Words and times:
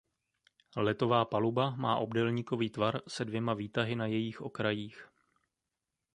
Letová 0.77 1.25
paluba 1.25 1.69
má 1.69 1.97
obdélníkový 1.97 2.69
tvar 2.69 3.01
se 3.07 3.25
dvěma 3.25 3.53
výtahy 3.53 3.95
na 3.95 4.05
jejích 4.05 4.41
okrajích. 4.41 5.07